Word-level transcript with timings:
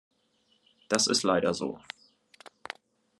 Das 0.89 1.05
ist 1.05 1.21
leider 1.21 1.53
so. 1.53 1.79